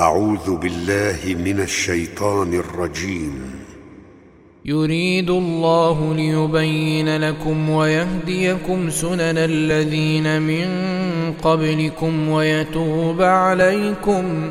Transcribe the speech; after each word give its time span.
أعوذ 0.00 0.56
بالله 0.56 1.18
من 1.44 1.60
الشيطان 1.60 2.54
الرجيم. 2.54 3.50
يريد 4.64 5.30
الله 5.30 6.14
ليبين 6.14 7.16
لكم 7.16 7.70
ويهديكم 7.70 8.90
سنن 8.90 9.38
الذين 9.38 10.42
من 10.42 10.68
قبلكم 11.42 12.28
ويتوب 12.28 13.22
عليكم. 13.22 14.50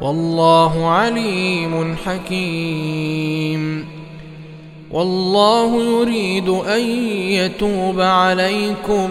والله 0.00 0.88
عليم 0.90 1.96
حكيم. 2.04 3.84
والله 4.90 5.82
يريد 5.82 6.48
أن 6.48 6.80
يتوب 7.30 8.00
عليكم. 8.00 9.10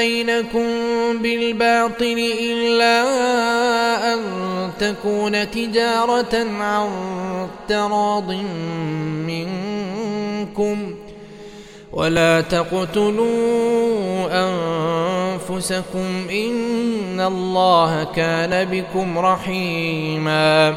بينكم 0.00 0.68
بالباطل 1.22 2.32
إلا 2.40 3.02
أن 4.14 4.20
تكون 4.80 5.50
تجارة 5.50 6.46
عن 6.60 6.88
تراض 7.68 8.32
منكم 9.28 10.94
ولا 11.92 12.40
تقتلوا 12.40 13.28
أنفسكم 14.32 16.28
إن 16.30 17.20
الله 17.20 18.04
كان 18.04 18.64
بكم 18.64 19.18
رحيما 19.18 20.76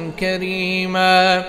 كريما 0.19 1.43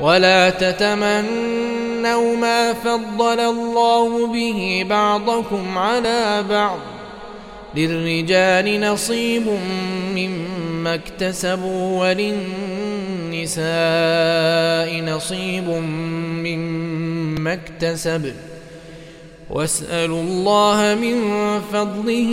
ولا 0.00 0.50
تتمنوا 0.50 2.36
ما 2.36 2.72
فضل 2.72 3.40
الله 3.40 4.26
به 4.26 4.86
بعضكم 4.88 5.78
على 5.78 6.44
بعض 6.50 6.78
للرجال 7.74 8.80
نصيب 8.80 9.46
مما 10.16 10.94
اكتسبوا 10.94 12.00
وللنساء 12.00 13.66
نصيب 15.16 15.68
مما 16.44 17.52
اكتسب 17.52 18.32
واسألوا 19.50 20.22
الله 20.22 20.94
من 21.00 21.20
فضله 21.72 22.32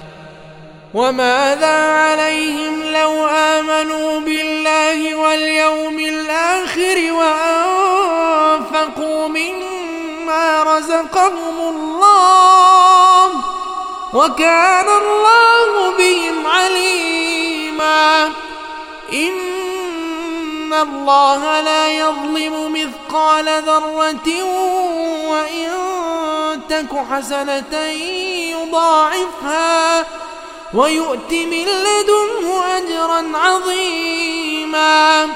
وماذا 0.93 1.97
عليهم 1.97 2.83
لو 2.83 3.27
آمنوا 3.27 4.19
بالله 4.19 5.15
واليوم 5.15 5.99
الآخر 5.99 7.13
وأنفقوا 7.13 8.47
مما 9.27 10.63
رزقهم 10.63 11.59
الله 11.59 13.31
وكان 14.13 14.87
الله 14.87 15.91
بهم 15.97 16.47
عليما. 16.47 18.31
إن 19.13 20.73
الله 20.73 21.61
لا 21.61 21.87
يظلم 21.87 22.73
مثقال 22.73 23.45
ذرة 23.45 24.43
وإن 25.29 25.69
تك 26.69 26.97
حسنة 27.11 27.77
يضاعفها 28.51 30.05
ويؤت 30.73 31.31
من 31.31 31.65
لدنه 31.65 32.63
أجرا 32.77 33.37
عظيما. 33.37 35.27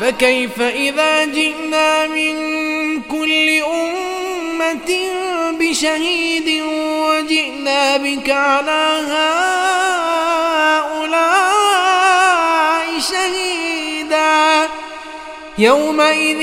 فكيف 0.00 0.60
إذا 0.60 1.24
جئنا 1.24 2.06
من 2.06 2.34
كل 3.02 3.62
أمة 3.62 5.10
بشهيد 5.60 6.62
وجئنا 7.08 7.96
بك 7.96 8.30
على 8.30 9.02
هؤلاء 10.82 11.22
شهيدا؟ 13.10 14.68
يومئذ 15.58 16.42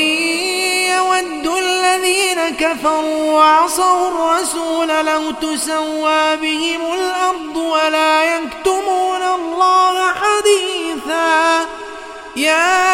الذين 2.10 2.56
كفروا 2.58 3.34
وعصوا 3.34 4.08
الرسول 4.08 4.88
لو 4.88 5.32
تسوى 5.32 6.36
بهم 6.38 6.94
الأرض 6.94 7.58
ولا 7.58 8.24
يكتمون 8.24 9.22
الله 9.22 10.14
حديثا. 10.14 11.66
يا 12.36 12.86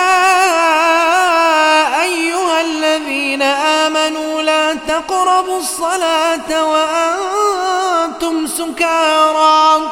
أيها 2.04 2.62
الذين 2.62 3.42
آمنوا 3.42 4.42
لا 4.42 4.74
تقربوا 4.74 5.60
الصلاة 5.60 6.66
وأنتم 6.72 8.48
سكارى. 8.48 9.92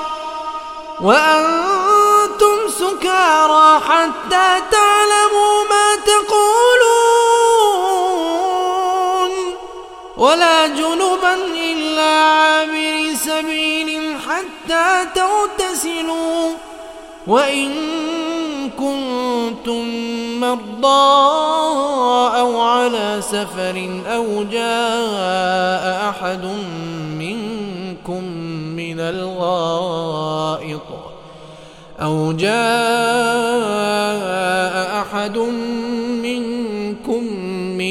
وأنتم 1.01 2.57
سكارى 2.79 3.81
حتى 3.89 4.61
تعلموا 4.71 4.82
ولا 10.33 10.67
جنبا 10.67 11.33
إلا 11.73 12.01
عابر 12.01 13.13
سبيل 13.15 14.17
حتى 14.17 15.05
تغتسلوا 15.15 16.53
وإن 17.27 17.69
كنتم 18.69 19.85
مرضى 20.39 21.13
أو 22.39 22.61
على 22.61 23.19
سفر 23.21 24.01
أو 24.07 24.43
جاء 24.43 26.09
أحد 26.09 26.45
منكم 27.19 28.23
من 28.75 28.99
الغائط 28.99 30.81
أو 32.01 32.31
جاء 32.31 32.53
أحد 35.01 35.37
منكم 35.37 35.82